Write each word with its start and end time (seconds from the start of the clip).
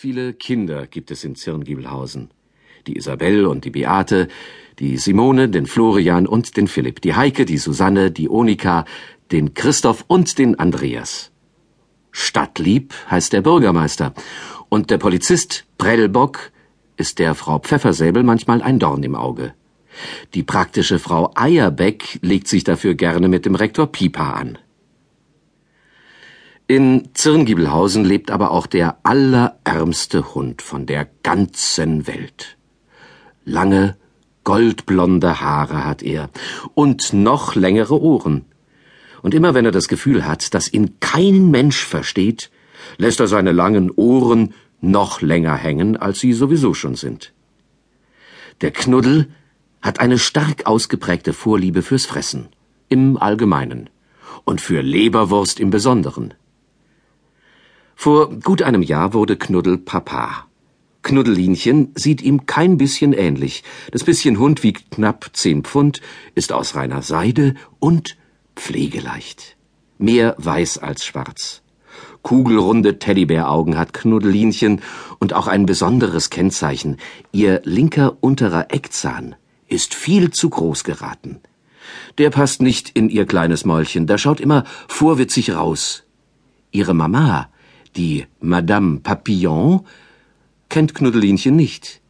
Viele 0.00 0.32
Kinder 0.32 0.86
gibt 0.86 1.10
es 1.10 1.24
in 1.24 1.34
Zirngiebelhausen. 1.34 2.30
Die 2.86 2.96
Isabel 2.96 3.46
und 3.46 3.64
die 3.64 3.70
Beate, 3.70 4.28
die 4.78 4.96
Simone, 4.96 5.48
den 5.48 5.66
Florian 5.66 6.28
und 6.28 6.56
den 6.56 6.68
Philipp, 6.68 7.00
die 7.00 7.16
Heike, 7.16 7.44
die 7.44 7.58
Susanne, 7.58 8.12
die 8.12 8.28
Onika, 8.28 8.84
den 9.32 9.54
Christoph 9.54 10.04
und 10.06 10.38
den 10.38 10.56
Andreas. 10.56 11.32
Stadtlieb 12.12 12.94
heißt 13.10 13.32
der 13.32 13.40
Bürgermeister 13.40 14.14
und 14.68 14.90
der 14.90 14.98
Polizist 14.98 15.66
Prellbock 15.78 16.52
ist 16.96 17.18
der 17.18 17.34
Frau 17.34 17.58
Pfeffersäbel 17.58 18.22
manchmal 18.22 18.62
ein 18.62 18.78
Dorn 18.78 19.02
im 19.02 19.16
Auge. 19.16 19.52
Die 20.32 20.44
praktische 20.44 21.00
Frau 21.00 21.32
Eierbeck 21.34 22.20
legt 22.22 22.46
sich 22.46 22.62
dafür 22.62 22.94
gerne 22.94 23.26
mit 23.26 23.46
dem 23.46 23.56
Rektor 23.56 23.88
Pieper 23.88 24.36
an. 24.36 24.58
In 26.70 27.08
Zirngiebelhausen 27.14 28.04
lebt 28.04 28.30
aber 28.30 28.50
auch 28.50 28.66
der 28.66 28.98
allerärmste 29.02 30.34
Hund 30.34 30.60
von 30.60 30.84
der 30.84 31.08
ganzen 31.22 32.06
Welt. 32.06 32.58
Lange, 33.46 33.96
goldblonde 34.44 35.40
Haare 35.40 35.86
hat 35.86 36.02
er 36.02 36.28
und 36.74 37.14
noch 37.14 37.54
längere 37.54 37.98
Ohren. 37.98 38.44
Und 39.22 39.32
immer 39.32 39.54
wenn 39.54 39.64
er 39.64 39.70
das 39.70 39.88
Gefühl 39.88 40.26
hat, 40.26 40.52
dass 40.52 40.70
ihn 40.70 41.00
kein 41.00 41.50
Mensch 41.50 41.82
versteht, 41.82 42.50
lässt 42.98 43.18
er 43.18 43.28
seine 43.28 43.52
langen 43.52 43.90
Ohren 43.90 44.52
noch 44.82 45.22
länger 45.22 45.54
hängen, 45.54 45.96
als 45.96 46.20
sie 46.20 46.34
sowieso 46.34 46.74
schon 46.74 46.96
sind. 46.96 47.32
Der 48.60 48.72
Knuddel 48.72 49.30
hat 49.80 50.00
eine 50.00 50.18
stark 50.18 50.66
ausgeprägte 50.66 51.32
Vorliebe 51.32 51.80
fürs 51.80 52.04
Fressen, 52.04 52.50
im 52.90 53.16
Allgemeinen, 53.16 53.88
und 54.44 54.60
für 54.60 54.82
Leberwurst 54.82 55.60
im 55.60 55.70
Besonderen. 55.70 56.34
Vor 58.00 58.30
gut 58.30 58.62
einem 58.62 58.82
Jahr 58.82 59.12
wurde 59.12 59.36
Knuddel 59.36 59.76
Papa. 59.76 60.46
Knuddelinchen 61.02 61.90
sieht 61.96 62.22
ihm 62.22 62.46
kein 62.46 62.78
bisschen 62.78 63.12
ähnlich. 63.12 63.64
Das 63.90 64.04
bisschen 64.04 64.38
Hund 64.38 64.62
wiegt 64.62 64.92
knapp 64.92 65.30
zehn 65.32 65.64
Pfund, 65.64 66.00
ist 66.36 66.52
aus 66.52 66.76
reiner 66.76 67.02
Seide 67.02 67.56
und 67.80 68.16
pflegeleicht. 68.54 69.56
Mehr 69.98 70.36
weiß 70.38 70.78
als 70.78 71.04
schwarz. 71.04 71.62
Kugelrunde 72.22 73.00
Teddybäraugen 73.00 73.76
hat 73.76 73.92
Knuddelinchen 73.92 74.80
und 75.18 75.32
auch 75.32 75.48
ein 75.48 75.66
besonderes 75.66 76.30
Kennzeichen. 76.30 76.98
Ihr 77.32 77.62
linker 77.64 78.16
unterer 78.20 78.68
Eckzahn 78.70 79.34
ist 79.66 79.92
viel 79.92 80.30
zu 80.30 80.50
groß 80.50 80.84
geraten. 80.84 81.40
Der 82.18 82.30
passt 82.30 82.62
nicht 82.62 82.90
in 82.90 83.10
ihr 83.10 83.26
kleines 83.26 83.64
Mäulchen, 83.64 84.06
da 84.06 84.18
schaut 84.18 84.38
immer 84.38 84.62
vorwitzig 84.86 85.56
raus. 85.56 86.04
Ihre 86.70 86.94
Mama 86.94 87.48
die 87.96 88.26
Madame 88.40 89.00
Papillon 89.00 89.86
kennt 90.68 90.94
Knuddelinchen 90.94 91.56
nicht. 91.56 92.00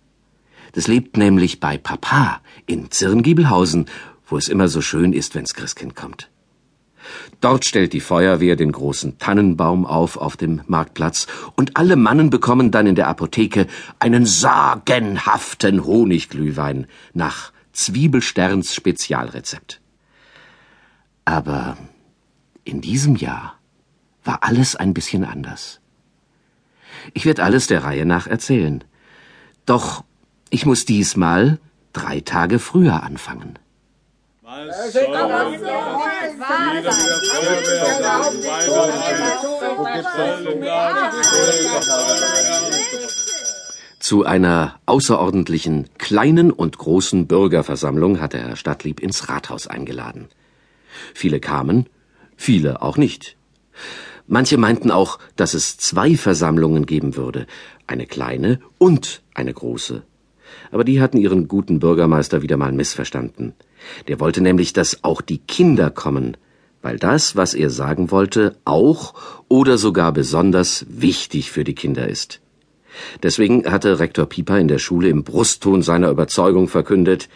Das 0.72 0.86
lebt 0.86 1.16
nämlich 1.16 1.60
bei 1.60 1.78
Papa 1.78 2.40
in 2.66 2.90
Zirngiebelhausen, 2.90 3.86
wo 4.26 4.36
es 4.36 4.48
immer 4.48 4.68
so 4.68 4.80
schön 4.80 5.12
ist, 5.12 5.34
wenn's 5.34 5.54
Christkind 5.54 5.96
kommt. 5.96 6.30
Dort 7.40 7.64
stellt 7.64 7.92
die 7.92 8.00
Feuerwehr 8.00 8.56
den 8.56 8.72
großen 8.72 9.18
Tannenbaum 9.18 9.86
auf 9.86 10.16
auf 10.16 10.36
dem 10.36 10.60
Marktplatz 10.66 11.26
und 11.56 11.76
alle 11.76 11.96
Mannen 11.96 12.30
bekommen 12.30 12.70
dann 12.70 12.86
in 12.86 12.94
der 12.96 13.08
Apotheke 13.08 13.66
einen 13.98 14.26
sagenhaften 14.26 15.84
Honigglühwein 15.84 16.86
nach 17.14 17.52
Zwiebelsterns 17.72 18.74
Spezialrezept. 18.74 19.80
Aber 21.24 21.76
in 22.64 22.80
diesem 22.80 23.16
Jahr 23.16 23.57
war 24.28 24.44
alles 24.44 24.76
ein 24.76 24.92
bisschen 24.92 25.24
anders. 25.24 25.80
Ich 27.14 27.24
werde 27.24 27.42
alles 27.42 27.66
der 27.66 27.82
Reihe 27.82 28.04
nach 28.04 28.26
erzählen. 28.26 28.84
Doch 29.64 30.04
ich 30.50 30.66
muss 30.66 30.84
diesmal 30.84 31.58
drei 31.94 32.20
Tage 32.20 32.58
früher 32.58 33.02
anfangen. 33.02 33.58
Zu 43.98 44.24
einer 44.26 44.78
außerordentlichen 44.84 45.88
kleinen 45.96 46.50
und 46.50 46.76
großen 46.76 47.26
Bürgerversammlung 47.26 48.20
hatte 48.20 48.38
Herr 48.38 48.56
Stadtlieb 48.56 49.00
ins 49.00 49.30
Rathaus 49.30 49.66
eingeladen. 49.66 50.28
Viele 51.14 51.40
kamen, 51.40 51.88
viele 52.36 52.82
auch 52.82 52.98
nicht. 52.98 53.36
Manche 54.28 54.58
meinten 54.58 54.90
auch, 54.90 55.18
dass 55.36 55.54
es 55.54 55.78
zwei 55.78 56.14
Versammlungen 56.16 56.84
geben 56.84 57.16
würde, 57.16 57.46
eine 57.86 58.06
kleine 58.06 58.60
und 58.76 59.22
eine 59.34 59.52
große. 59.54 60.02
Aber 60.70 60.84
die 60.84 61.00
hatten 61.00 61.16
ihren 61.16 61.48
guten 61.48 61.78
Bürgermeister 61.78 62.42
wieder 62.42 62.58
mal 62.58 62.72
missverstanden. 62.72 63.54
Der 64.06 64.20
wollte 64.20 64.42
nämlich, 64.42 64.74
dass 64.74 65.02
auch 65.02 65.22
die 65.22 65.38
Kinder 65.38 65.90
kommen, 65.90 66.36
weil 66.82 66.98
das, 66.98 67.36
was 67.36 67.54
er 67.54 67.70
sagen 67.70 68.10
wollte, 68.10 68.56
auch 68.66 69.14
oder 69.48 69.78
sogar 69.78 70.12
besonders 70.12 70.84
wichtig 70.88 71.50
für 71.50 71.64
die 71.64 71.74
Kinder 71.74 72.06
ist. 72.06 72.40
Deswegen 73.22 73.70
hatte 73.70 73.98
Rektor 73.98 74.26
Pieper 74.26 74.58
in 74.58 74.68
der 74.68 74.78
Schule 74.78 75.08
im 75.08 75.24
Brustton 75.24 75.82
seiner 75.82 76.10
Überzeugung 76.10 76.68
verkündet 76.68 77.28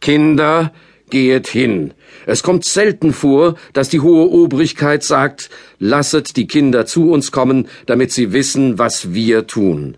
Kinder, 0.00 0.72
Gehet 1.10 1.48
hin. 1.48 1.94
Es 2.26 2.42
kommt 2.42 2.64
selten 2.64 3.12
vor, 3.12 3.56
dass 3.72 3.88
die 3.88 4.00
hohe 4.00 4.28
Obrigkeit 4.30 5.02
sagt, 5.02 5.50
lasset 5.78 6.36
die 6.36 6.46
Kinder 6.46 6.86
zu 6.86 7.10
uns 7.10 7.30
kommen, 7.30 7.68
damit 7.86 8.12
sie 8.12 8.32
wissen, 8.32 8.78
was 8.78 9.12
wir 9.12 9.46
tun. 9.46 9.96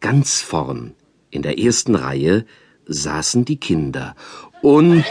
Ganz 0.00 0.40
vorn, 0.40 0.94
in 1.30 1.42
der 1.42 1.58
ersten 1.58 1.94
Reihe, 1.94 2.44
saßen 2.86 3.44
die 3.44 3.58
Kinder 3.58 4.14
und 4.62 5.04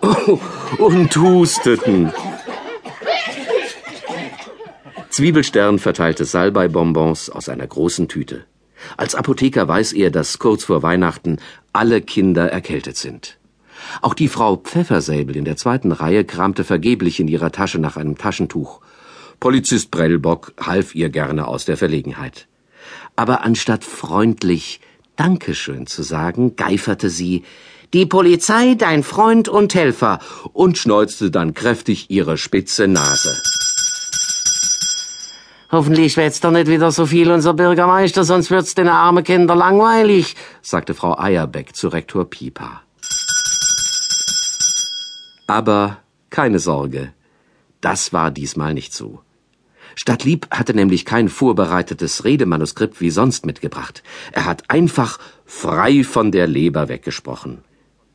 und 0.78 1.16
husteten. 1.16 2.12
Zwiebelstern 5.10 5.78
verteilte 5.78 6.24
Salbeibonbons 6.24 7.30
aus 7.30 7.48
einer 7.48 7.66
großen 7.66 8.08
Tüte. 8.08 8.44
Als 8.96 9.14
Apotheker 9.14 9.68
weiß 9.68 9.92
er, 9.92 10.10
dass 10.10 10.38
kurz 10.38 10.64
vor 10.64 10.82
Weihnachten 10.82 11.38
alle 11.72 12.00
Kinder 12.00 12.50
erkältet 12.50 12.96
sind. 12.96 13.38
Auch 14.02 14.14
die 14.14 14.28
Frau 14.28 14.56
Pfeffersäbel 14.56 15.36
in 15.36 15.44
der 15.44 15.56
zweiten 15.56 15.92
Reihe 15.92 16.24
kramte 16.24 16.64
vergeblich 16.64 17.20
in 17.20 17.28
ihrer 17.28 17.52
Tasche 17.52 17.78
nach 17.78 17.96
einem 17.96 18.18
Taschentuch. 18.18 18.80
Polizist 19.38 19.90
Brellbock 19.90 20.52
half 20.60 20.94
ihr 20.94 21.08
gerne 21.08 21.48
aus 21.48 21.64
der 21.64 21.76
Verlegenheit. 21.76 22.46
Aber 23.16 23.42
anstatt 23.42 23.84
freundlich 23.84 24.80
Dankeschön 25.16 25.86
zu 25.86 26.02
sagen, 26.02 26.56
geiferte 26.56 27.10
sie 27.10 27.44
Die 27.92 28.06
Polizei, 28.06 28.74
dein 28.74 29.02
Freund 29.02 29.48
und 29.48 29.74
Helfer 29.74 30.20
und 30.52 30.78
schneuzte 30.78 31.30
dann 31.30 31.54
kräftig 31.54 32.10
ihre 32.10 32.38
spitze 32.38 32.86
Nase. 32.86 33.36
Hoffentlich 35.72 36.14
schwätzt 36.14 36.42
er 36.44 36.50
nicht 36.50 36.66
wieder 36.66 36.90
so 36.90 37.06
viel, 37.06 37.30
unser 37.30 37.54
Bürgermeister, 37.54 38.24
sonst 38.24 38.50
wird's 38.50 38.74
den 38.74 38.88
armen 38.88 39.22
Kinder 39.22 39.54
langweilig, 39.54 40.34
sagte 40.62 40.94
Frau 40.94 41.16
Eierbeck 41.16 41.76
zu 41.76 41.88
Rektor 41.88 42.28
Pieper. 42.28 42.82
Aber 45.46 45.98
keine 46.28 46.58
Sorge, 46.58 47.12
das 47.80 48.12
war 48.12 48.30
diesmal 48.32 48.74
nicht 48.74 48.92
so. 48.92 49.20
Stadtlieb 49.94 50.48
hatte 50.50 50.74
nämlich 50.74 51.04
kein 51.04 51.28
vorbereitetes 51.28 52.24
Redemanuskript 52.24 53.00
wie 53.00 53.10
sonst 53.10 53.46
mitgebracht. 53.46 54.02
Er 54.32 54.46
hat 54.46 54.64
einfach 54.68 55.18
frei 55.44 56.04
von 56.04 56.32
der 56.32 56.46
Leber 56.46 56.88
weggesprochen. 56.88 57.64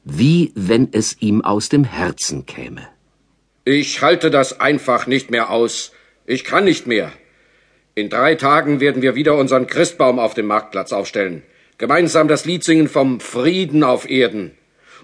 Wie 0.03 0.51
wenn 0.55 0.89
es 0.91 1.21
ihm 1.21 1.41
aus 1.41 1.69
dem 1.69 1.83
Herzen 1.83 2.45
käme. 2.45 2.87
Ich 3.65 4.01
halte 4.01 4.29
das 4.29 4.59
einfach 4.59 5.07
nicht 5.07 5.31
mehr 5.31 5.49
aus. 5.49 5.91
Ich 6.25 6.43
kann 6.43 6.65
nicht 6.65 6.85
mehr. 6.85 7.11
In 7.97 8.09
drei 8.09 8.35
Tagen 8.35 8.81
werden 8.81 9.01
wir 9.01 9.15
wieder 9.15 9.35
unseren 9.35 9.67
Christbaum 9.67 10.19
auf 10.19 10.33
dem 10.33 10.47
Marktplatz 10.47 10.91
aufstellen. 10.91 11.43
Gemeinsam 11.77 12.27
das 12.27 12.43
Lied 12.43 12.61
singen 12.65 12.89
vom 12.89 13.21
Frieden 13.21 13.85
auf 13.85 14.09
Erden. 14.09 14.51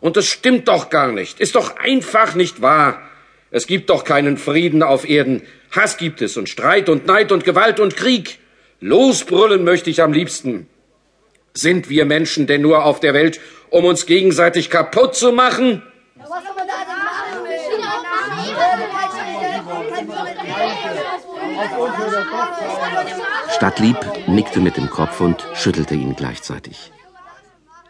Und 0.02 0.18
es 0.18 0.28
stimmt 0.28 0.68
doch 0.68 0.90
gar 0.90 1.14
nicht. 1.14 1.40
Ist 1.40 1.56
doch 1.56 1.78
einfach 1.78 2.36
nicht 2.36 2.62
wahr. 2.62 3.02
Es 3.50 3.66
gibt 3.66 3.90
doch 3.90 4.04
keinen 4.04 4.36
Frieden 4.36 4.84
auf 4.84 5.10
Erden. 5.10 5.44
Hass 5.72 5.96
gibt 5.96 6.22
es 6.22 6.36
und 6.36 6.50
Streit 6.50 6.90
und 6.90 7.08
Neid 7.08 7.32
und 7.32 7.46
Gewalt 7.46 7.80
und 7.80 7.96
Krieg. 7.96 8.40
Losbrüllen 8.82 9.64
möchte 9.64 9.90
ich 9.90 10.02
am 10.02 10.12
liebsten. 10.12 10.68
Sind 11.54 11.90
wir 11.90 12.04
Menschen 12.04 12.46
denn 12.46 12.62
nur 12.62 12.84
auf 12.84 13.00
der 13.00 13.14
Welt, 13.14 13.40
um 13.70 13.86
uns 13.86 14.06
gegenseitig 14.06 14.70
kaputt 14.70 15.16
zu 15.16 15.32
machen? 15.32 15.82
Stadtlieb 23.56 23.98
nickte 24.28 24.60
mit 24.60 24.78
dem 24.78 24.90
Kopf 24.90 25.22
und 25.22 25.48
schüttelte 25.54 25.96
ihn 25.96 26.16
gleichzeitig. 26.16 26.92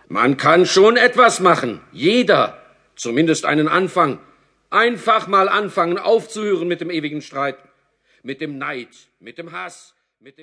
Man 0.07 0.35
kann 0.35 0.65
schon 0.65 0.97
etwas 0.97 1.39
machen. 1.39 1.81
Jeder. 1.91 2.61
Zumindest 2.95 3.45
einen 3.45 3.67
Anfang. 3.67 4.19
Einfach 4.69 5.27
mal 5.27 5.47
anfangen 5.47 5.97
aufzuhören 5.97 6.67
mit 6.67 6.81
dem 6.81 6.89
ewigen 6.89 7.21
Streit. 7.21 7.57
Mit 8.23 8.41
dem 8.41 8.57
Neid, 8.57 8.89
mit 9.19 9.37
dem 9.37 9.51
Hass, 9.51 9.95
mit 10.19 10.37
dem 10.37 10.39